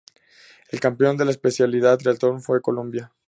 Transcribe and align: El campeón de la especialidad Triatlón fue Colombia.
El 0.69 0.79
campeón 0.79 1.15
de 1.15 1.25
la 1.25 1.29
especialidad 1.29 1.99
Triatlón 1.99 2.41
fue 2.41 2.59
Colombia. 2.59 3.11